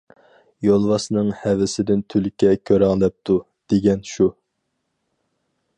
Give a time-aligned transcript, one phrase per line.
[0.67, 3.37] يولۋاسنىڭ ھەيۋىسىدىن تۈلكە كۆرەڭلەپتۇ،
[3.75, 4.31] دېگەن شۇ.